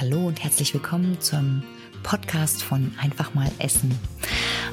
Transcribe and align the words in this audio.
Hallo 0.00 0.28
und 0.28 0.42
herzlich 0.42 0.72
willkommen 0.72 1.20
zum 1.20 1.62
Podcast 2.02 2.62
von 2.62 2.90
Einfach 2.98 3.34
mal 3.34 3.50
Essen. 3.58 3.94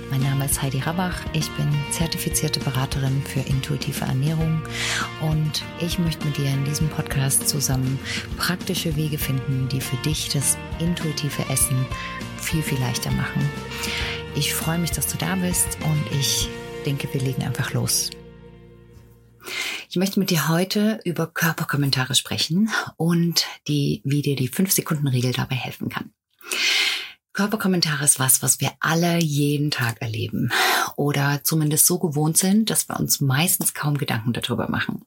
Mein 0.10 0.22
Name 0.22 0.46
ist 0.46 0.62
Heidi 0.62 0.80
Rabach. 0.80 1.20
Ich 1.34 1.52
bin 1.58 1.68
zertifizierte 1.92 2.62
Beraterin 2.62 3.22
für 3.24 3.42
intuitive 3.42 4.06
Ernährung 4.06 4.62
und 5.22 5.66
ich 5.82 6.00
möchte 6.00 6.26
mit 6.26 6.38
dir 6.38 6.50
in 6.50 6.64
diesem 6.64 6.88
Podcast 6.88 7.50
zusammen 7.50 8.00
praktische 8.38 8.96
Wege 8.96 9.18
finden, 9.18 9.68
die 9.68 9.82
für 9.82 9.98
dich 9.98 10.30
das 10.30 10.58
intuitive 10.80 11.44
Essen 11.50 11.86
viel, 12.40 12.64
viel 12.64 12.80
leichter 12.80 13.12
machen. 13.12 13.42
Ich 14.34 14.54
freue 14.54 14.78
mich, 14.78 14.92
dass 14.92 15.08
du 15.08 15.18
da 15.18 15.36
bist 15.36 15.78
und 15.84 16.18
ich 16.18 16.48
denke, 16.86 17.10
wir 17.12 17.20
legen 17.20 17.44
einfach 17.44 17.74
los. 17.74 18.12
Ich 19.98 20.00
möchte 20.00 20.20
mit 20.20 20.30
dir 20.30 20.48
heute 20.48 21.00
über 21.06 21.26
Körperkommentare 21.26 22.14
sprechen 22.14 22.70
und 22.98 23.48
die, 23.68 24.04
wie 24.04 24.22
dir 24.22 24.36
die 24.36 24.48
5-Sekunden-Regel 24.48 25.34
dabei 25.34 25.56
helfen 25.56 25.90
kann. 25.90 26.12
Körperkommentare 27.34 28.06
ist 28.06 28.20
was, 28.20 28.44
was 28.44 28.62
wir 28.62 28.70
alle 28.80 29.18
jeden 29.18 29.72
Tag 29.72 30.00
erleben 30.00 30.52
oder 30.98 31.40
zumindest 31.44 31.88
so 31.88 31.98
gewohnt 31.98 32.38
sind, 32.38 32.70
dass 32.70 32.88
wir 32.88 33.00
uns 33.00 33.22
meistens 33.22 33.74
kaum 33.74 33.98
Gedanken 33.98 34.34
darüber 34.34 34.70
machen. 34.70 35.02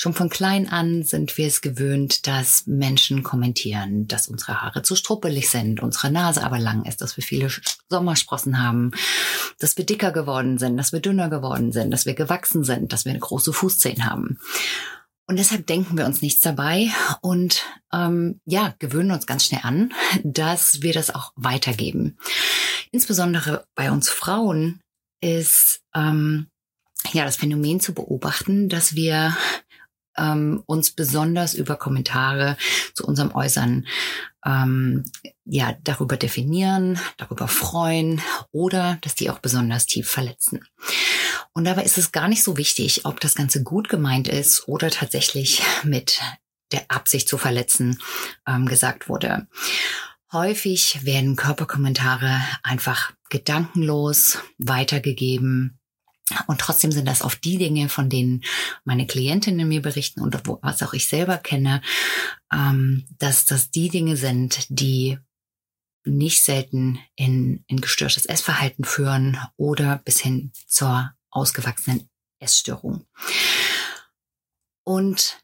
Schon 0.00 0.14
von 0.14 0.28
klein 0.28 0.68
an 0.68 1.02
sind 1.02 1.36
wir 1.38 1.48
es 1.48 1.60
gewöhnt, 1.60 2.28
dass 2.28 2.68
Menschen 2.68 3.24
kommentieren, 3.24 4.06
dass 4.06 4.28
unsere 4.28 4.62
Haare 4.62 4.82
zu 4.82 4.94
struppelig 4.94 5.50
sind, 5.50 5.82
unsere 5.82 6.12
Nase 6.12 6.44
aber 6.44 6.60
lang 6.60 6.84
ist, 6.84 7.00
dass 7.00 7.16
wir 7.16 7.24
viele 7.24 7.50
Sommersprossen 7.90 8.62
haben, 8.62 8.92
dass 9.58 9.76
wir 9.76 9.84
dicker 9.84 10.12
geworden 10.12 10.56
sind, 10.58 10.76
dass 10.76 10.92
wir 10.92 11.00
dünner 11.00 11.28
geworden 11.28 11.72
sind, 11.72 11.90
dass 11.90 12.06
wir 12.06 12.14
gewachsen 12.14 12.62
sind, 12.62 12.92
dass 12.92 13.06
wir 13.06 13.10
eine 13.10 13.18
große 13.18 13.52
Fußzehen 13.52 14.08
haben. 14.08 14.38
Und 15.26 15.36
deshalb 15.36 15.66
denken 15.66 15.98
wir 15.98 16.06
uns 16.06 16.22
nichts 16.22 16.42
dabei 16.42 16.92
und 17.20 17.64
ähm, 17.92 18.40
ja, 18.44 18.76
gewöhnen 18.78 19.10
uns 19.10 19.26
ganz 19.26 19.46
schnell 19.46 19.62
an, 19.64 19.92
dass 20.22 20.80
wir 20.80 20.92
das 20.92 21.12
auch 21.12 21.32
weitergeben. 21.34 22.18
Insbesondere 22.92 23.66
bei 23.74 23.90
uns 23.90 24.10
Frauen 24.10 24.80
ist 25.20 25.80
ähm, 25.92 26.46
ja 27.10 27.24
das 27.24 27.34
Phänomen 27.34 27.80
zu 27.80 27.94
beobachten, 27.94 28.68
dass 28.68 28.94
wir 28.94 29.36
ähm, 30.18 30.62
uns 30.66 30.90
besonders 30.90 31.54
über 31.54 31.76
Kommentare 31.76 32.56
zu 32.94 33.06
unserem 33.06 33.34
Äußern 33.34 33.86
ähm, 34.44 35.04
ja 35.44 35.76
darüber 35.82 36.16
definieren, 36.16 36.98
darüber 37.16 37.48
freuen 37.48 38.20
oder 38.52 38.98
dass 39.02 39.14
die 39.14 39.30
auch 39.30 39.38
besonders 39.38 39.86
tief 39.86 40.08
verletzen. 40.08 40.64
Und 41.52 41.64
dabei 41.64 41.82
ist 41.82 41.98
es 41.98 42.12
gar 42.12 42.28
nicht 42.28 42.42
so 42.42 42.56
wichtig, 42.56 43.04
ob 43.04 43.20
das 43.20 43.34
Ganze 43.34 43.62
gut 43.62 43.88
gemeint 43.88 44.28
ist 44.28 44.68
oder 44.68 44.90
tatsächlich 44.90 45.62
mit 45.82 46.20
der 46.72 46.84
Absicht 46.88 47.28
zu 47.28 47.38
verletzen 47.38 47.98
ähm, 48.46 48.66
gesagt 48.66 49.08
wurde. 49.08 49.48
Häufig 50.32 51.04
werden 51.04 51.36
Körperkommentare 51.36 52.40
einfach 52.62 53.12
gedankenlos 53.30 54.38
weitergegeben. 54.58 55.78
Und 56.46 56.60
trotzdem 56.60 56.92
sind 56.92 57.06
das 57.06 57.22
oft 57.22 57.42
die 57.44 57.58
Dinge, 57.58 57.88
von 57.88 58.08
denen 58.08 58.42
meine 58.84 59.06
Klientinnen 59.06 59.68
mir 59.68 59.82
berichten 59.82 60.20
und 60.20 60.40
was 60.62 60.82
auch 60.82 60.92
ich 60.92 61.08
selber 61.08 61.38
kenne, 61.38 61.80
ähm, 62.52 63.06
dass 63.18 63.46
das 63.46 63.70
die 63.70 63.88
Dinge 63.88 64.16
sind, 64.16 64.66
die 64.68 65.18
nicht 66.04 66.42
selten 66.42 66.98
in, 67.16 67.64
in 67.66 67.80
gestörtes 67.80 68.26
Essverhalten 68.26 68.84
führen 68.84 69.38
oder 69.56 70.00
bis 70.04 70.20
hin 70.20 70.52
zur 70.66 71.12
ausgewachsenen 71.30 72.08
Essstörung. 72.40 73.04
Und 74.84 75.38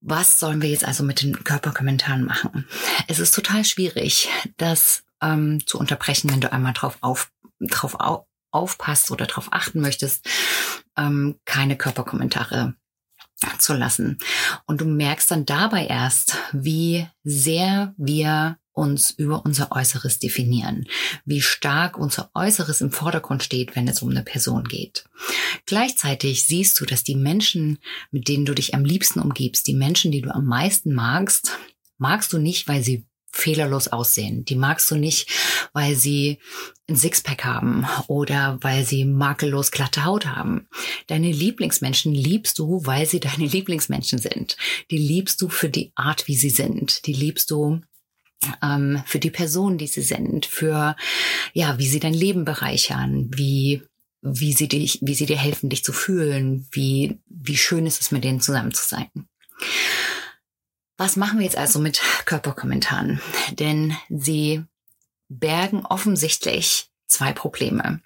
was 0.00 0.38
sollen 0.38 0.62
wir 0.62 0.70
jetzt 0.70 0.84
also 0.84 1.04
mit 1.04 1.22
den 1.22 1.44
Körperkommentaren 1.44 2.24
machen? 2.24 2.66
Es 3.06 3.18
ist 3.18 3.34
total 3.34 3.64
schwierig, 3.64 4.28
das 4.56 5.04
ähm, 5.20 5.64
zu 5.66 5.78
unterbrechen, 5.78 6.30
wenn 6.30 6.40
du 6.40 6.52
einmal 6.52 6.72
drauf, 6.72 6.98
auf, 7.00 7.30
drauf 7.60 8.00
au, 8.00 8.26
aufpasst 8.52 9.10
oder 9.10 9.26
darauf 9.26 9.48
achten 9.52 9.80
möchtest, 9.80 10.28
ähm, 10.96 11.40
keine 11.44 11.76
Körperkommentare 11.76 12.74
zu 13.58 13.74
lassen. 13.74 14.18
Und 14.66 14.80
du 14.80 14.84
merkst 14.84 15.30
dann 15.30 15.44
dabei 15.44 15.86
erst, 15.86 16.36
wie 16.52 17.08
sehr 17.24 17.94
wir 17.96 18.58
uns 18.72 19.10
über 19.10 19.44
unser 19.44 19.70
Äußeres 19.72 20.18
definieren, 20.18 20.86
wie 21.26 21.42
stark 21.42 21.98
unser 21.98 22.30
Äußeres 22.34 22.80
im 22.80 22.90
Vordergrund 22.90 23.42
steht, 23.42 23.76
wenn 23.76 23.86
es 23.86 24.00
um 24.00 24.10
eine 24.10 24.22
Person 24.22 24.64
geht. 24.64 25.04
Gleichzeitig 25.66 26.46
siehst 26.46 26.80
du, 26.80 26.86
dass 26.86 27.04
die 27.04 27.16
Menschen, 27.16 27.78
mit 28.10 28.28
denen 28.28 28.46
du 28.46 28.54
dich 28.54 28.74
am 28.74 28.84
liebsten 28.84 29.20
umgibst, 29.20 29.66
die 29.66 29.74
Menschen, 29.74 30.10
die 30.10 30.22
du 30.22 30.34
am 30.34 30.46
meisten 30.46 30.94
magst, 30.94 31.58
magst 31.98 32.32
du 32.32 32.38
nicht, 32.38 32.66
weil 32.66 32.82
sie 32.82 33.06
fehlerlos 33.32 33.88
aussehen. 33.88 34.44
Die 34.44 34.56
magst 34.56 34.90
du 34.90 34.96
nicht, 34.96 35.28
weil 35.72 35.96
sie 35.96 36.38
ein 36.88 36.96
Sixpack 36.96 37.44
haben 37.44 37.86
oder 38.06 38.58
weil 38.60 38.84
sie 38.84 39.04
makellos 39.04 39.70
glatte 39.70 40.04
Haut 40.04 40.26
haben. 40.26 40.68
Deine 41.06 41.32
Lieblingsmenschen 41.32 42.14
liebst 42.14 42.58
du, 42.58 42.84
weil 42.84 43.06
sie 43.06 43.20
deine 43.20 43.46
Lieblingsmenschen 43.46 44.18
sind. 44.18 44.56
Die 44.90 44.98
liebst 44.98 45.40
du 45.40 45.48
für 45.48 45.68
die 45.68 45.92
Art, 45.94 46.28
wie 46.28 46.36
sie 46.36 46.50
sind. 46.50 47.06
Die 47.06 47.14
liebst 47.14 47.50
du 47.50 47.80
ähm, 48.62 49.02
für 49.06 49.18
die 49.18 49.30
Person, 49.30 49.78
die 49.78 49.86
sie 49.86 50.02
sind, 50.02 50.46
für 50.46 50.96
ja, 51.52 51.78
wie 51.78 51.88
sie 51.88 52.00
dein 52.00 52.14
Leben 52.14 52.44
bereichern, 52.44 53.30
wie 53.32 53.82
wie 54.24 54.52
sie 54.52 54.68
dich, 54.68 55.00
wie 55.02 55.14
sie 55.14 55.26
dir 55.26 55.36
helfen, 55.36 55.68
dich 55.68 55.82
zu 55.82 55.92
fühlen, 55.92 56.66
wie 56.70 57.18
wie 57.26 57.56
schön 57.56 57.86
ist 57.86 58.00
es, 58.00 58.12
mit 58.12 58.24
denen 58.24 58.40
zusammen 58.40 58.72
zu 58.72 58.86
sein. 58.86 59.08
Was 61.02 61.16
machen 61.16 61.40
wir 61.40 61.44
jetzt 61.44 61.58
also 61.58 61.80
mit 61.80 62.00
Körperkommentaren? 62.26 63.20
Denn 63.58 63.96
sie 64.08 64.62
bergen 65.28 65.84
offensichtlich 65.84 66.90
zwei 67.08 67.32
Probleme. 67.32 68.00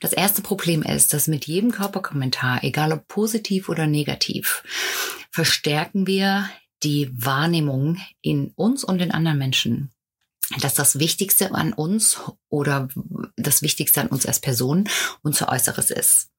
Das 0.00 0.14
erste 0.14 0.40
Problem 0.40 0.82
ist, 0.82 1.12
dass 1.12 1.28
mit 1.28 1.44
jedem 1.44 1.70
Körperkommentar, 1.70 2.64
egal 2.64 2.92
ob 2.94 3.06
positiv 3.08 3.68
oder 3.68 3.86
negativ, 3.86 4.62
verstärken 5.30 6.06
wir 6.06 6.48
die 6.82 7.10
Wahrnehmung 7.12 7.98
in 8.22 8.52
uns 8.56 8.84
und 8.84 9.02
in 9.02 9.10
anderen 9.10 9.36
Menschen, 9.36 9.90
dass 10.62 10.72
das 10.72 10.98
Wichtigste 10.98 11.54
an 11.54 11.74
uns 11.74 12.22
oder 12.48 12.88
das 13.36 13.60
Wichtigste 13.60 14.00
an 14.00 14.06
uns 14.06 14.24
als 14.24 14.40
Person 14.40 14.88
unser 15.20 15.50
Äußeres 15.50 15.90
ist. 15.90 16.30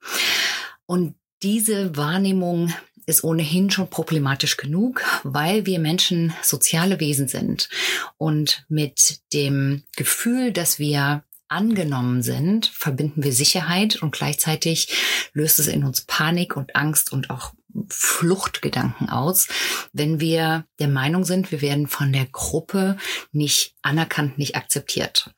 Und 0.87 1.13
diese 1.43 1.95
Wahrnehmung 1.95 2.73
ist 3.11 3.23
ohnehin 3.23 3.69
schon 3.69 3.89
problematisch 3.89 4.57
genug, 4.57 5.03
weil 5.23 5.65
wir 5.65 5.79
Menschen 5.79 6.33
soziale 6.41 6.99
Wesen 6.99 7.27
sind 7.27 7.69
und 8.17 8.65
mit 8.69 9.19
dem 9.33 9.83
Gefühl, 9.95 10.51
dass 10.51 10.79
wir 10.79 11.23
angenommen 11.47 12.23
sind, 12.23 12.67
verbinden 12.67 13.23
wir 13.23 13.33
Sicherheit 13.33 14.01
und 14.01 14.13
gleichzeitig 14.13 15.29
löst 15.33 15.59
es 15.59 15.67
in 15.67 15.83
uns 15.83 16.01
Panik 16.01 16.55
und 16.55 16.75
Angst 16.75 17.11
und 17.11 17.29
auch 17.29 17.53
Fluchtgedanken 17.89 19.09
aus, 19.09 19.47
wenn 19.93 20.19
wir 20.19 20.65
der 20.79 20.87
Meinung 20.87 21.25
sind, 21.25 21.51
wir 21.51 21.61
werden 21.61 21.87
von 21.87 22.11
der 22.13 22.25
Gruppe 22.25 22.97
nicht 23.31 23.75
anerkannt, 23.81 24.37
nicht 24.37 24.55
akzeptiert. 24.55 25.33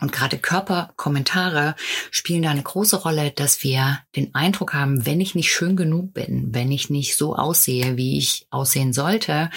Und 0.00 0.12
gerade 0.12 0.38
Körperkommentare 0.38 1.74
spielen 2.10 2.42
da 2.42 2.50
eine 2.50 2.62
große 2.62 2.96
Rolle, 2.96 3.30
dass 3.30 3.62
wir 3.62 4.00
den 4.16 4.34
Eindruck 4.34 4.74
haben, 4.74 5.06
wenn 5.06 5.20
ich 5.20 5.34
nicht 5.34 5.52
schön 5.52 5.76
genug 5.76 6.14
bin, 6.14 6.54
wenn 6.54 6.72
ich 6.72 6.90
nicht 6.90 7.16
so 7.16 7.36
aussehe, 7.36 7.96
wie 7.96 8.18
ich 8.18 8.46
aussehen 8.50 8.92
sollte, 8.92 9.50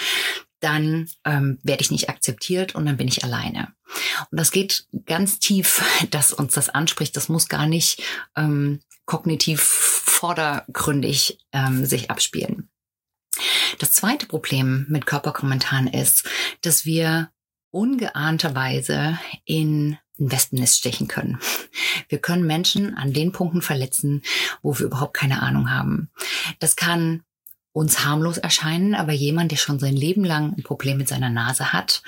dann 0.60 1.08
ähm, 1.24 1.58
werde 1.62 1.82
ich 1.82 1.90
nicht 1.90 2.08
akzeptiert 2.08 2.74
und 2.74 2.86
dann 2.86 2.96
bin 2.96 3.08
ich 3.08 3.22
alleine. 3.22 3.74
Und 4.30 4.40
das 4.40 4.50
geht 4.50 4.86
ganz 5.04 5.38
tief, 5.38 5.84
dass 6.10 6.32
uns 6.32 6.54
das 6.54 6.70
anspricht. 6.70 7.16
Das 7.16 7.28
muss 7.28 7.48
gar 7.48 7.66
nicht 7.66 8.02
ähm, 8.36 8.80
kognitiv 9.04 9.60
vordergründig 9.62 11.38
ähm, 11.52 11.84
sich 11.84 12.10
abspielen. 12.10 12.70
Das 13.78 13.92
zweite 13.92 14.26
Problem 14.26 14.86
mit 14.88 15.06
Körperkommentaren 15.06 15.88
ist, 15.88 16.26
dass 16.62 16.84
wir 16.84 17.30
ungeahnterweise 17.70 19.18
in 19.44 19.98
ein 20.18 20.30
Wespennest 20.30 20.78
stechen 20.78 21.08
können. 21.08 21.38
Wir 22.08 22.18
können 22.18 22.46
Menschen 22.46 22.96
an 22.96 23.12
den 23.12 23.32
Punkten 23.32 23.62
verletzen, 23.62 24.22
wo 24.62 24.78
wir 24.78 24.86
überhaupt 24.86 25.14
keine 25.14 25.42
Ahnung 25.42 25.70
haben. 25.70 26.10
Das 26.60 26.76
kann 26.76 27.22
uns 27.72 28.04
harmlos 28.04 28.38
erscheinen, 28.38 28.94
aber 28.94 29.12
jemand, 29.12 29.50
der 29.50 29.56
schon 29.56 29.80
sein 29.80 29.96
Leben 29.96 30.24
lang 30.24 30.54
ein 30.56 30.62
Problem 30.62 30.98
mit 30.98 31.08
seiner 31.08 31.30
Nase 31.30 31.72
hat, 31.72 32.02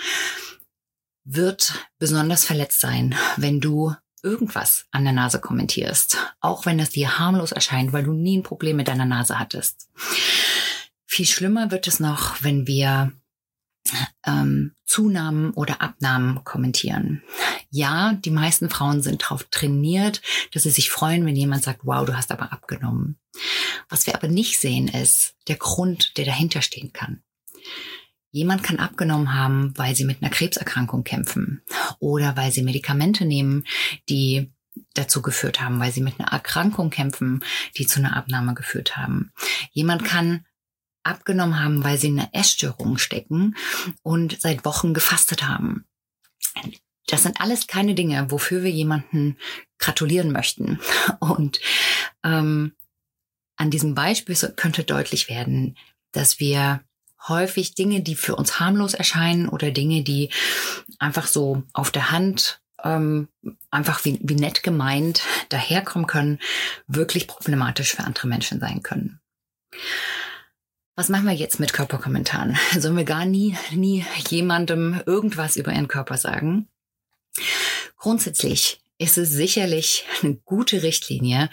wird 1.24 1.88
besonders 1.98 2.44
verletzt 2.44 2.80
sein, 2.80 3.16
wenn 3.36 3.60
du 3.60 3.94
irgendwas 4.22 4.86
an 4.92 5.04
der 5.04 5.12
Nase 5.12 5.40
kommentierst, 5.40 6.18
auch 6.40 6.66
wenn 6.66 6.78
es 6.78 6.90
dir 6.90 7.18
harmlos 7.18 7.52
erscheint, 7.52 7.92
weil 7.92 8.04
du 8.04 8.12
nie 8.12 8.38
ein 8.38 8.42
Problem 8.44 8.76
mit 8.76 8.88
deiner 8.88 9.04
Nase 9.04 9.38
hattest. 9.38 9.88
Viel 11.04 11.26
schlimmer 11.26 11.70
wird 11.70 11.86
es 11.86 12.00
noch, 12.00 12.42
wenn 12.42 12.66
wir 12.66 13.12
ähm, 14.24 14.74
Zunahmen 14.84 15.50
oder 15.52 15.82
Abnahmen 15.82 16.44
kommentieren. 16.44 17.22
Ja, 17.70 18.14
die 18.14 18.30
meisten 18.30 18.70
Frauen 18.70 19.02
sind 19.02 19.22
darauf 19.22 19.44
trainiert, 19.44 20.22
dass 20.52 20.64
sie 20.64 20.70
sich 20.70 20.90
freuen, 20.90 21.26
wenn 21.26 21.36
jemand 21.36 21.62
sagt, 21.64 21.80
wow, 21.84 22.04
du 22.04 22.16
hast 22.16 22.30
aber 22.30 22.52
abgenommen. 22.52 23.18
Was 23.88 24.06
wir 24.06 24.14
aber 24.14 24.28
nicht 24.28 24.58
sehen, 24.58 24.88
ist 24.88 25.34
der 25.48 25.56
Grund, 25.56 26.16
der 26.16 26.24
dahinter 26.24 26.62
stehen 26.62 26.92
kann. 26.92 27.22
Jemand 28.30 28.62
kann 28.62 28.78
abgenommen 28.78 29.32
haben, 29.34 29.72
weil 29.76 29.96
sie 29.96 30.04
mit 30.04 30.22
einer 30.22 30.30
Krebserkrankung 30.30 31.04
kämpfen 31.04 31.62
oder 32.00 32.36
weil 32.36 32.52
sie 32.52 32.62
Medikamente 32.62 33.24
nehmen, 33.24 33.64
die 34.08 34.52
dazu 34.94 35.22
geführt 35.22 35.60
haben, 35.60 35.80
weil 35.80 35.92
sie 35.92 36.02
mit 36.02 36.18
einer 36.18 36.32
Erkrankung 36.32 36.90
kämpfen, 36.90 37.42
die 37.76 37.86
zu 37.86 38.00
einer 38.00 38.16
Abnahme 38.16 38.54
geführt 38.54 38.96
haben. 38.96 39.32
Jemand 39.72 40.04
kann 40.04 40.44
abgenommen 41.06 41.62
haben, 41.62 41.84
weil 41.84 41.98
sie 41.98 42.08
in 42.08 42.18
einer 42.18 42.30
Essstörung 42.32 42.98
stecken 42.98 43.56
und 44.02 44.40
seit 44.40 44.64
Wochen 44.64 44.94
gefastet 44.94 45.46
haben. 45.46 45.84
Das 47.06 47.22
sind 47.22 47.40
alles 47.40 47.66
keine 47.66 47.94
Dinge, 47.94 48.30
wofür 48.30 48.62
wir 48.62 48.70
jemanden 48.70 49.36
gratulieren 49.78 50.32
möchten. 50.32 50.80
Und 51.20 51.60
ähm, 52.24 52.72
an 53.56 53.70
diesem 53.70 53.94
Beispiel 53.94 54.36
könnte 54.56 54.84
deutlich 54.84 55.28
werden, 55.28 55.76
dass 56.12 56.40
wir 56.40 56.80
häufig 57.28 57.74
Dinge, 57.74 58.02
die 58.02 58.16
für 58.16 58.36
uns 58.36 58.60
harmlos 58.60 58.94
erscheinen 58.94 59.48
oder 59.48 59.70
Dinge, 59.70 60.02
die 60.02 60.30
einfach 60.98 61.26
so 61.26 61.62
auf 61.72 61.90
der 61.90 62.10
Hand 62.10 62.60
ähm, 62.82 63.28
einfach 63.70 64.04
wie, 64.04 64.18
wie 64.22 64.34
nett 64.34 64.62
gemeint 64.62 65.22
daherkommen 65.48 66.06
können, 66.06 66.38
wirklich 66.86 67.26
problematisch 67.26 67.94
für 67.94 68.04
andere 68.04 68.28
Menschen 68.28 68.60
sein 68.60 68.82
können. 68.82 69.20
Was 70.98 71.10
machen 71.10 71.26
wir 71.26 71.34
jetzt 71.34 71.60
mit 71.60 71.74
Körperkommentaren? 71.74 72.56
Sollen 72.78 72.96
wir 72.96 73.04
gar 73.04 73.26
nie, 73.26 73.54
nie 73.70 74.04
jemandem 74.30 75.02
irgendwas 75.04 75.56
über 75.56 75.70
ihren 75.70 75.88
Körper 75.88 76.16
sagen? 76.16 76.68
Grundsätzlich 77.98 78.80
ist 78.96 79.18
es 79.18 79.28
sicherlich 79.28 80.06
eine 80.22 80.36
gute 80.36 80.82
Richtlinie, 80.82 81.50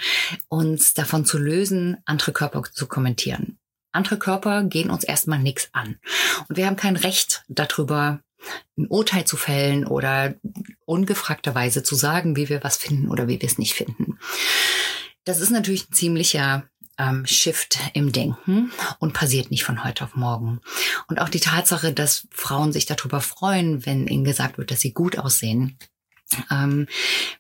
uns 0.48 0.94
davon 0.94 1.26
zu 1.26 1.38
lösen, 1.38 1.98
andere 2.06 2.32
Körper 2.32 2.64
zu 2.72 2.88
kommentieren. 2.88 3.58
Andere 3.92 4.18
Körper 4.18 4.64
gehen 4.64 4.90
uns 4.90 5.04
erstmal 5.04 5.40
nichts 5.40 5.68
an. 5.74 6.00
Und 6.48 6.56
wir 6.56 6.66
haben 6.66 6.78
kein 6.78 6.96
Recht 6.96 7.44
darüber, 7.50 8.22
ein 8.78 8.88
Urteil 8.88 9.26
zu 9.26 9.36
fällen 9.36 9.86
oder 9.86 10.36
ungefragterweise 10.86 11.84
zu 11.84 11.96
sagen, 11.96 12.38
wie 12.38 12.48
wir 12.48 12.64
was 12.64 12.78
finden 12.78 13.10
oder 13.10 13.28
wie 13.28 13.42
wir 13.42 13.48
es 13.48 13.58
nicht 13.58 13.74
finden. 13.74 14.18
Das 15.26 15.42
ist 15.42 15.52
natürlich 15.52 15.90
ein 15.90 15.94
ziemlicher 15.94 16.70
ähm, 16.98 17.26
Shift 17.26 17.80
im 17.94 18.12
Denken 18.12 18.72
und 19.00 19.14
passiert 19.14 19.52
nicht 19.52 19.64
von 19.64 19.84
heute 19.84 20.04
auf 20.04 20.16
morgen. 20.16 20.62
Und 21.08 21.20
auch 21.20 21.30
die 21.30 21.40
Tatsache, 21.40 21.94
dass 21.94 22.28
Frauen 22.32 22.72
sich 22.72 22.86
darüber 22.86 23.22
freuen, 23.22 23.86
wenn 23.86 24.08
ihnen 24.08 24.24
gesagt 24.24 24.58
wird, 24.58 24.72
dass 24.72 24.82
sie 24.82 24.94
gut 24.94 25.18
aussehen, 25.18 25.78
ähm, 26.52 26.88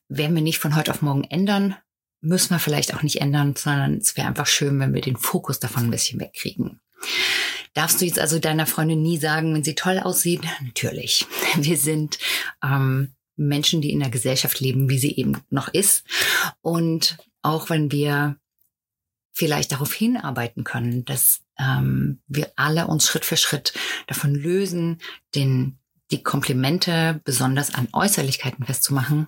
werden 0.07 0.35
wir 0.35 0.41
nicht 0.41 0.59
von 0.59 0.75
heute 0.75 0.91
auf 0.91 1.01
morgen 1.01 1.23
ändern, 1.23 1.75
müssen 2.21 2.51
wir 2.51 2.59
vielleicht 2.59 2.94
auch 2.94 3.03
nicht 3.03 3.21
ändern, 3.21 3.55
sondern 3.55 3.97
es 3.97 4.15
wäre 4.15 4.27
einfach 4.27 4.47
schön, 4.47 4.79
wenn 4.79 4.94
wir 4.94 5.01
den 5.01 5.17
Fokus 5.17 5.59
davon 5.59 5.85
ein 5.85 5.91
bisschen 5.91 6.19
wegkriegen. 6.19 6.79
Darfst 7.73 7.99
du 7.99 8.06
jetzt 8.06 8.19
also 8.19 8.39
deiner 8.39 8.65
Freundin 8.65 9.01
nie 9.01 9.17
sagen, 9.17 9.53
wenn 9.53 9.63
sie 9.63 9.75
toll 9.75 9.99
aussieht? 9.99 10.41
Natürlich. 10.61 11.25
Wir 11.56 11.77
sind 11.77 12.19
ähm, 12.63 13.15
Menschen, 13.35 13.81
die 13.81 13.91
in 13.91 13.99
der 13.99 14.09
Gesellschaft 14.09 14.59
leben, 14.59 14.89
wie 14.89 14.99
sie 14.99 15.15
eben 15.15 15.41
noch 15.49 15.67
ist. 15.67 16.03
Und 16.61 17.17
auch 17.41 17.69
wenn 17.69 17.91
wir 17.91 18.38
vielleicht 19.33 19.71
darauf 19.71 19.94
hinarbeiten 19.94 20.63
können, 20.63 21.06
dass 21.06 21.41
ähm, 21.59 22.21
wir 22.27 22.51
alle 22.56 22.88
uns 22.88 23.07
Schritt 23.07 23.25
für 23.25 23.38
Schritt 23.38 23.74
davon 24.07 24.33
lösen, 24.33 25.00
den 25.35 25.80
die 26.12 26.24
Komplimente 26.24 27.21
besonders 27.24 27.74
an 27.74 27.88
Äußerlichkeiten 27.91 28.65
festzumachen, 28.65 29.27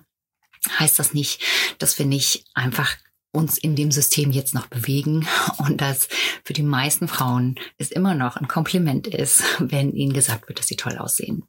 heißt 0.78 0.98
das 0.98 1.14
nicht, 1.14 1.42
dass 1.78 1.98
wir 1.98 2.06
nicht 2.06 2.46
einfach 2.54 2.96
uns 3.32 3.58
in 3.58 3.76
dem 3.76 3.90
System 3.90 4.30
jetzt 4.30 4.54
noch 4.54 4.66
bewegen 4.66 5.26
und 5.58 5.80
dass 5.80 6.08
für 6.44 6.54
die 6.54 6.62
meisten 6.62 7.08
Frauen 7.08 7.56
es 7.76 7.90
immer 7.90 8.14
noch 8.14 8.36
ein 8.36 8.48
Kompliment 8.48 9.06
ist, 9.06 9.42
wenn 9.58 9.92
ihnen 9.92 10.12
gesagt 10.12 10.48
wird, 10.48 10.58
dass 10.58 10.68
sie 10.68 10.76
toll 10.76 10.96
aussehen. 10.96 11.44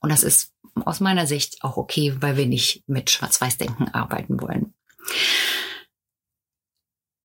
Und 0.00 0.10
das 0.10 0.22
ist 0.22 0.52
aus 0.84 1.00
meiner 1.00 1.26
Sicht 1.26 1.62
auch 1.62 1.76
okay, 1.76 2.14
weil 2.20 2.36
wir 2.36 2.46
nicht 2.46 2.82
mit 2.86 3.10
Schwarz-Weiß-Denken 3.10 3.88
arbeiten 3.88 4.40
wollen. 4.40 4.71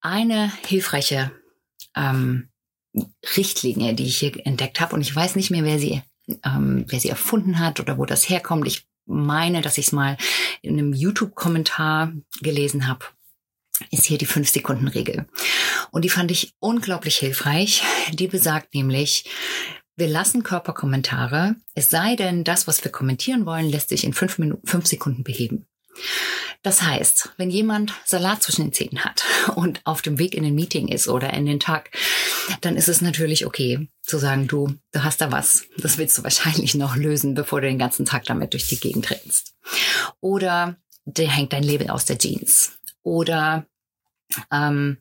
Eine 0.02 0.52
hilfreiche 0.66 1.32
ähm, 1.96 2.50
Richtlinie, 3.36 3.94
die 3.94 4.06
ich 4.06 4.18
hier 4.18 4.46
entdeckt 4.46 4.80
habe, 4.80 4.96
und 4.96 5.02
ich 5.02 5.16
weiß 5.16 5.36
nicht 5.36 5.52
mehr, 5.52 5.64
wer 5.64 5.80
sie 5.80 6.02
ähm, 6.46 6.86
wer 6.88 7.00
sie 7.00 7.10
erfunden 7.10 7.60
hat 7.60 7.80
oder 7.80 7.98
wo 7.98 8.06
das 8.06 8.30
herkommt. 8.30 8.68
Ich 8.68 8.88
meine, 9.06 9.62
dass 9.62 9.78
ich 9.78 9.88
es 9.88 9.92
mal 9.92 10.18
in 10.62 10.78
einem 10.78 10.94
YouTube-Kommentar 10.94 12.14
gelesen 12.42 12.88
habe 12.88 13.06
ist 13.92 14.06
hier 14.06 14.18
die 14.18 14.28
5-Sekunden-Regel. 14.28 15.26
Und 15.92 16.04
die 16.04 16.10
fand 16.10 16.32
ich 16.32 16.54
unglaublich 16.60 17.18
hilfreich. 17.18 17.82
Die 18.12 18.28
besagt 18.28 18.74
nämlich, 18.74 19.24
wir 19.96 20.08
lassen 20.08 20.44
Körperkommentare, 20.44 21.56
es 21.76 21.90
sei 21.90 22.16
denn, 22.16 22.44
das, 22.44 22.68
was 22.68 22.84
wir 22.84 22.92
kommentieren 22.92 23.46
wollen, 23.46 23.70
lässt 23.70 23.90
sich 23.90 24.04
in 24.04 24.14
fünf, 24.14 24.38
Minuten, 24.38 24.68
fünf 24.68 24.86
Sekunden 24.86 25.24
beheben. 25.24 25.66
Das 26.62 26.82
heißt, 26.82 27.30
wenn 27.38 27.50
jemand 27.50 27.94
Salat 28.06 28.44
zwischen 28.44 28.66
den 28.66 28.74
Zähnen 28.74 29.06
hat 29.06 29.24
und 29.56 29.82
auf 29.86 30.02
dem 30.02 30.20
Weg 30.20 30.36
in 30.36 30.44
ein 30.44 30.56
Meeting 30.56 30.90
ist 30.90 31.08
oder 31.08 31.34
in 31.34 31.46
den 31.46 31.60
Tag, 31.60 31.92
dann 32.62 32.76
ist 32.76 32.90
es 32.90 33.02
natürlich 33.02 33.46
okay 33.46 33.88
zu 34.02 34.18
sagen, 34.18 34.48
du, 34.48 34.76
du 34.92 35.04
hast 35.04 35.22
da 35.22 35.32
was. 35.32 35.66
Das 35.78 35.98
willst 35.98 36.18
du 36.18 36.24
wahrscheinlich 36.24 36.76
noch 36.76 36.96
lösen, 36.96 37.34
bevor 37.34 37.62
du 37.62 37.68
den 37.68 37.80
ganzen 37.80 38.06
Tag 38.06 38.26
damit 38.26 38.54
durch 38.54 38.68
die 38.68 38.80
Gegend 38.80 39.10
rennst. 39.10 39.54
Oder 40.20 40.76
der 41.06 41.30
hängt 41.30 41.54
dein 41.54 41.64
Label 41.64 41.90
aus 41.90 42.06
der 42.06 42.18
Jeans. 42.18 42.74
Oder 43.04 43.66
ähm, 44.52 44.98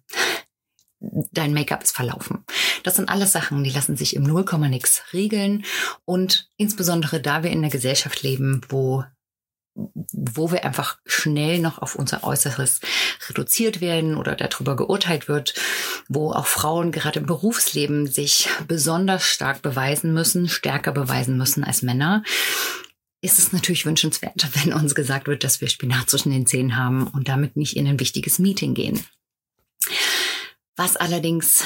dein 1.01 1.53
Make-up 1.53 1.83
ist 1.83 1.95
verlaufen. 1.95 2.45
Das 2.85 2.97
sind 2.97 3.09
alles 3.09 3.33
Sachen, 3.33 3.65
die 3.65 3.71
lassen 3.71 3.97
sich 3.97 4.15
im 4.15 4.23
Nullkomma 4.23 4.69
nix 4.69 5.03
regeln. 5.13 5.65
Und 6.05 6.49
insbesondere 6.57 7.21
da 7.21 7.43
wir 7.43 7.51
in 7.51 7.59
einer 7.59 7.71
Gesellschaft 7.71 8.23
leben, 8.23 8.61
wo 8.69 9.05
wo 10.13 10.51
wir 10.51 10.65
einfach 10.65 10.99
schnell 11.07 11.59
noch 11.61 11.79
auf 11.79 11.95
unser 11.95 12.25
Äußeres 12.25 12.81
reduziert 13.29 13.81
werden 13.81 14.17
oder 14.17 14.35
darüber 14.35 14.77
geurteilt 14.77 15.29
wird, 15.29 15.55
wo 16.09 16.33
auch 16.33 16.47
Frauen 16.47 16.93
gerade 16.93 17.21
im 17.21 17.27
Berufsleben 17.27 18.07
sich 18.07 18.49
besonders 18.67 19.25
stark 19.25 19.63
beweisen 19.63 20.13
müssen, 20.13 20.49
stärker 20.49 20.93
beweisen 20.93 21.37
müssen 21.37 21.65
als 21.65 21.83
Männer, 21.83 22.23
ist 23.21 23.39
es 23.39 23.53
natürlich 23.53 23.87
wünschenswert, 23.87 24.49
wenn 24.55 24.73
uns 24.73 24.95
gesagt 24.95 25.27
wird, 25.27 25.45
dass 25.45 25.61
wir 25.61 25.69
Spinat 25.69 26.11
zwischen 26.11 26.31
den 26.31 26.47
Zähnen 26.47 26.77
haben 26.77 27.07
und 27.07 27.29
damit 27.29 27.57
nicht 27.57 27.77
in 27.77 27.87
ein 27.87 28.01
wichtiges 28.01 28.39
Meeting 28.39 28.75
gehen. 28.75 29.05
Was 30.77 30.97
allerdings 30.97 31.65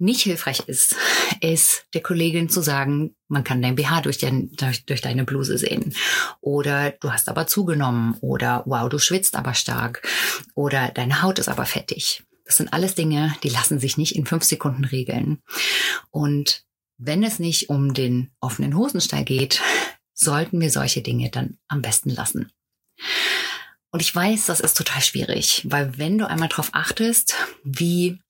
nicht 0.00 0.22
hilfreich 0.22 0.60
ist, 0.66 0.96
ist 1.40 1.86
der 1.94 2.02
Kollegin 2.02 2.48
zu 2.48 2.62
sagen, 2.62 3.14
man 3.28 3.44
kann 3.44 3.62
dein 3.62 3.76
BH 3.76 4.02
durch, 4.02 4.18
dein, 4.18 4.50
durch, 4.52 4.84
durch 4.86 5.00
deine 5.00 5.24
Bluse 5.24 5.58
sehen. 5.58 5.94
Oder 6.40 6.92
du 6.92 7.12
hast 7.12 7.28
aber 7.28 7.46
zugenommen. 7.46 8.16
Oder 8.20 8.62
wow, 8.66 8.88
du 8.88 8.98
schwitzt 8.98 9.36
aber 9.36 9.54
stark. 9.54 10.06
Oder 10.54 10.88
deine 10.88 11.22
Haut 11.22 11.38
ist 11.38 11.48
aber 11.48 11.66
fettig. 11.66 12.22
Das 12.44 12.56
sind 12.56 12.72
alles 12.72 12.94
Dinge, 12.94 13.34
die 13.44 13.48
lassen 13.48 13.78
sich 13.78 13.96
nicht 13.96 14.16
in 14.16 14.26
fünf 14.26 14.42
Sekunden 14.42 14.84
regeln. 14.84 15.38
Und 16.10 16.64
wenn 16.98 17.22
es 17.22 17.38
nicht 17.38 17.70
um 17.70 17.94
den 17.94 18.30
offenen 18.40 18.76
Hosenstall 18.76 19.24
geht, 19.24 19.62
sollten 20.14 20.60
wir 20.60 20.70
solche 20.70 21.00
Dinge 21.00 21.30
dann 21.30 21.58
am 21.68 21.80
besten 21.80 22.10
lassen. 22.10 22.50
Und 23.92 24.02
ich 24.02 24.14
weiß, 24.14 24.46
das 24.46 24.60
ist 24.60 24.76
total 24.76 25.00
schwierig, 25.00 25.62
weil 25.64 25.98
wenn 25.98 26.18
du 26.18 26.28
einmal 26.28 26.48
darauf 26.48 26.70
achtest, 26.72 27.34
wie 27.64 28.20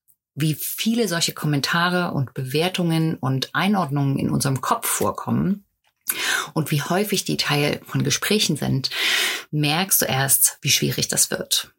wie 0.41 0.55
viele 0.55 1.09
solche 1.09 1.33
Kommentare 1.33 2.13
und 2.13 2.35
Bewertungen 2.35 3.17
und 3.17 3.51
Einordnungen 3.55 4.19
in 4.19 4.31
unserem 4.31 4.61
Kopf 4.61 4.87
vorkommen 4.87 5.65
und 6.55 6.71
wie 6.71 6.83
häufig 6.83 7.25
die 7.25 7.37
Teil 7.37 7.81
von 7.87 8.03
Gesprächen 8.03 8.57
sind, 8.57 8.91
merkst 9.51 10.03
du 10.03 10.07
erst, 10.07 10.59
wie 10.63 10.71
schwierig 10.71 11.09
das 11.09 11.31
wird. 11.31 11.73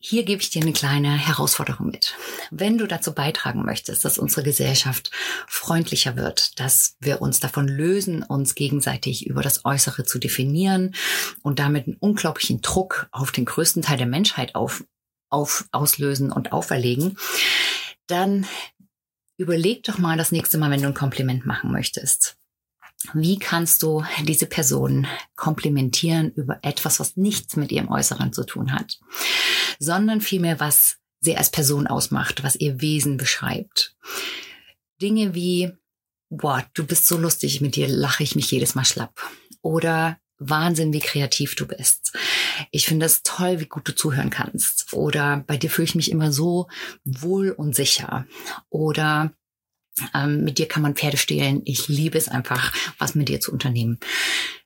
Hier 0.00 0.22
gebe 0.22 0.40
ich 0.40 0.50
dir 0.50 0.62
eine 0.62 0.72
kleine 0.72 1.10
Herausforderung 1.18 1.88
mit. 1.90 2.14
Wenn 2.52 2.78
du 2.78 2.86
dazu 2.86 3.12
beitragen 3.12 3.64
möchtest, 3.64 4.04
dass 4.04 4.16
unsere 4.16 4.44
Gesellschaft 4.44 5.10
freundlicher 5.48 6.14
wird, 6.14 6.60
dass 6.60 6.96
wir 7.00 7.20
uns 7.20 7.40
davon 7.40 7.66
lösen, 7.66 8.22
uns 8.22 8.54
gegenseitig 8.54 9.26
über 9.26 9.42
das 9.42 9.64
Äußere 9.64 10.04
zu 10.04 10.20
definieren 10.20 10.94
und 11.42 11.58
damit 11.58 11.88
einen 11.88 11.96
unglaublichen 11.96 12.60
Druck 12.60 13.08
auf 13.10 13.32
den 13.32 13.44
größten 13.44 13.82
Teil 13.82 13.98
der 13.98 14.06
Menschheit 14.06 14.54
auf, 14.54 14.84
auf, 15.30 15.66
auslösen 15.72 16.32
und 16.32 16.52
auferlegen, 16.52 17.18
dann 18.06 18.46
überleg 19.36 19.82
doch 19.84 19.98
mal 19.98 20.16
das 20.16 20.32
nächste 20.32 20.58
Mal, 20.58 20.70
wenn 20.70 20.82
du 20.82 20.88
ein 20.88 20.94
Kompliment 20.94 21.46
machen 21.46 21.70
möchtest. 21.72 22.36
Wie 23.14 23.38
kannst 23.38 23.82
du 23.82 24.04
diese 24.24 24.46
Person 24.46 25.06
komplimentieren 25.36 26.32
über 26.32 26.58
etwas, 26.62 26.98
was 26.98 27.16
nichts 27.16 27.54
mit 27.54 27.70
ihrem 27.70 27.88
Äußeren 27.88 28.32
zu 28.32 28.44
tun 28.44 28.72
hat, 28.72 28.98
sondern 29.78 30.20
vielmehr, 30.20 30.58
was 30.58 30.98
sie 31.20 31.36
als 31.36 31.50
Person 31.50 31.86
ausmacht, 31.86 32.42
was 32.42 32.56
ihr 32.56 32.80
Wesen 32.80 33.16
beschreibt. 33.16 33.96
Dinge 35.00 35.34
wie, 35.34 35.72
boah, 36.28 36.64
du 36.74 36.84
bist 36.84 37.06
so 37.06 37.16
lustig, 37.16 37.60
mit 37.60 37.76
dir 37.76 37.88
lache 37.88 38.22
ich 38.22 38.34
mich 38.36 38.50
jedes 38.50 38.74
Mal 38.74 38.84
schlapp. 38.84 39.20
Oder 39.62 40.18
Wahnsinn, 40.38 40.92
wie 40.92 41.00
kreativ 41.00 41.54
du 41.56 41.66
bist. 41.66 42.16
Ich 42.70 42.86
finde 42.86 43.06
es 43.06 43.22
toll, 43.22 43.60
wie 43.60 43.66
gut 43.66 43.88
du 43.88 43.94
zuhören 43.94 44.30
kannst. 44.30 44.92
Oder 44.92 45.44
bei 45.46 45.56
dir 45.56 45.70
fühle 45.70 45.86
ich 45.86 45.94
mich 45.94 46.10
immer 46.10 46.32
so 46.32 46.68
wohl 47.04 47.50
und 47.50 47.74
sicher. 47.74 48.26
Oder 48.68 49.32
Ähm, 50.14 50.44
mit 50.44 50.58
dir 50.58 50.68
kann 50.68 50.82
man 50.82 50.94
Pferde 50.94 51.16
stehlen. 51.16 51.62
Ich 51.64 51.88
liebe 51.88 52.16
es 52.16 52.28
einfach, 52.28 52.72
was 52.98 53.16
mit 53.16 53.28
dir 53.28 53.40
zu 53.40 53.50
unternehmen. 53.52 53.98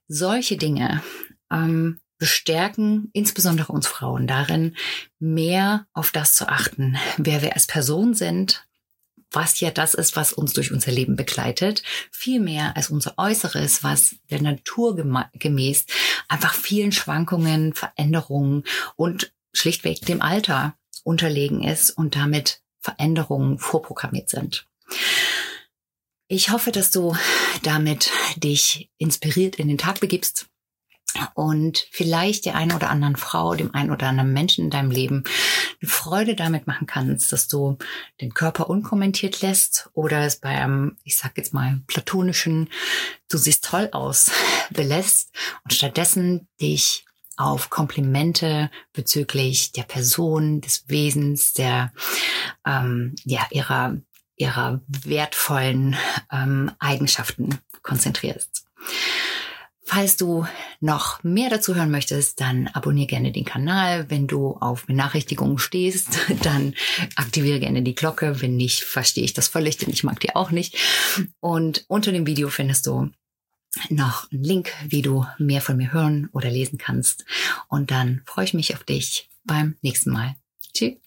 Solche 0.06 0.58
Dinge 0.58 1.02
ähm, 1.50 2.00
bestärken 2.18 3.08
insbesondere 3.14 3.72
uns 3.72 3.86
Frauen 3.86 4.26
darin, 4.26 4.76
mehr 5.18 5.86
auf 5.94 6.10
das 6.12 6.34
zu 6.34 6.50
achten, 6.50 6.98
wer 7.16 7.40
wir 7.40 7.54
als 7.54 7.66
Person 7.66 8.12
sind, 8.12 8.66
was 9.32 9.60
ja 9.60 9.70
das 9.70 9.94
ist, 9.94 10.16
was 10.16 10.32
uns 10.32 10.52
durch 10.52 10.72
unser 10.72 10.92
Leben 10.92 11.16
begleitet, 11.16 11.82
viel 12.10 12.40
mehr 12.40 12.76
als 12.76 12.90
unser 12.90 13.14
Äußeres, 13.18 13.82
was 13.82 14.16
der 14.30 14.42
Natur 14.42 14.96
gemäß 15.34 15.86
einfach 16.28 16.54
vielen 16.54 16.92
Schwankungen, 16.92 17.74
Veränderungen 17.74 18.64
und 18.96 19.32
schlichtweg 19.52 20.04
dem 20.06 20.22
Alter 20.22 20.76
unterlegen 21.04 21.62
ist 21.62 21.90
und 21.90 22.16
damit 22.16 22.62
Veränderungen 22.80 23.58
vorprogrammiert 23.58 24.28
sind. 24.28 24.66
Ich 26.28 26.50
hoffe, 26.50 26.72
dass 26.72 26.90
du 26.90 27.14
damit 27.62 28.10
dich 28.36 28.90
inspiriert 28.98 29.56
in 29.56 29.68
den 29.68 29.78
Tag 29.78 30.00
begibst 30.00 30.46
und 31.34 31.86
vielleicht 31.90 32.46
der 32.46 32.54
einen 32.54 32.72
oder 32.72 32.90
anderen 32.90 33.16
Frau, 33.16 33.54
dem 33.54 33.74
einen 33.74 33.90
oder 33.90 34.08
anderen 34.08 34.32
Menschen 34.32 34.64
in 34.64 34.70
deinem 34.70 34.90
Leben 34.90 35.24
eine 35.80 35.90
Freude 35.90 36.34
damit 36.34 36.66
machen 36.66 36.86
kannst, 36.86 37.32
dass 37.32 37.48
du 37.48 37.78
den 38.20 38.34
Körper 38.34 38.68
unkommentiert 38.70 39.42
lässt 39.42 39.90
oder 39.92 40.20
es 40.24 40.36
bei 40.36 40.50
einem, 40.50 40.96
ich 41.04 41.16
sag 41.16 41.36
jetzt 41.36 41.54
mal, 41.54 41.80
platonischen, 41.86 42.68
du 43.28 43.38
siehst 43.38 43.64
toll 43.64 43.88
aus, 43.92 44.30
belässt 44.70 45.30
und 45.64 45.72
stattdessen 45.72 46.48
dich 46.60 47.04
auf 47.36 47.70
Komplimente 47.70 48.70
bezüglich 48.92 49.72
der 49.72 49.84
Person, 49.84 50.60
des 50.60 50.84
Wesens, 50.88 51.54
der 51.54 51.92
ähm, 52.66 53.14
ja 53.24 53.46
ihrer 53.50 53.96
ihrer 54.36 54.80
wertvollen 54.86 55.96
ähm, 56.30 56.72
Eigenschaften 56.78 57.60
konzentrierst. 57.82 58.66
Falls 59.84 60.16
du 60.16 60.46
noch 60.80 61.22
mehr 61.24 61.50
dazu 61.50 61.74
hören 61.74 61.90
möchtest, 61.90 62.40
dann 62.40 62.68
abonniere 62.68 63.08
gerne 63.08 63.32
den 63.32 63.44
Kanal. 63.44 64.08
Wenn 64.08 64.28
du 64.28 64.56
auf 64.60 64.86
Benachrichtigungen 64.86 65.58
stehst, 65.58 66.18
dann 66.42 66.74
aktiviere 67.16 67.60
gerne 67.60 67.82
die 67.82 67.94
Glocke. 67.94 68.40
Wenn 68.40 68.56
nicht, 68.56 68.84
verstehe 68.84 69.24
ich 69.24 69.34
das 69.34 69.48
völlig, 69.48 69.78
denn 69.78 69.90
ich 69.90 70.04
mag 70.04 70.20
die 70.20 70.36
auch 70.36 70.50
nicht. 70.50 70.76
Und 71.40 71.84
unter 71.88 72.12
dem 72.12 72.26
Video 72.26 72.48
findest 72.48 72.86
du 72.86 73.10
noch 73.88 74.30
einen 74.30 74.44
Link, 74.44 74.72
wie 74.86 75.02
du 75.02 75.26
mehr 75.38 75.60
von 75.60 75.76
mir 75.76 75.92
hören 75.92 76.28
oder 76.32 76.50
lesen 76.50 76.78
kannst. 76.78 77.24
Und 77.68 77.90
dann 77.90 78.22
freue 78.26 78.44
ich 78.44 78.54
mich 78.54 78.74
auf 78.74 78.84
dich 78.84 79.30
beim 79.44 79.76
nächsten 79.82 80.10
Mal. 80.10 80.36
Tschüss. 80.72 81.01